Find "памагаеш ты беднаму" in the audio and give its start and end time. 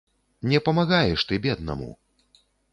0.69-1.91